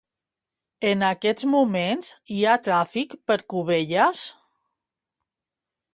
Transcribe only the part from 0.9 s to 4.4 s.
En aquests moments hi ha tràfic per Cubelles?